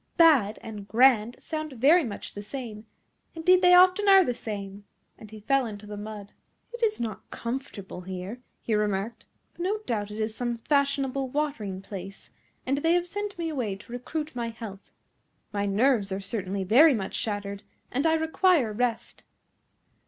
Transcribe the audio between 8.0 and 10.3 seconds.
here," he remarked, "but no doubt it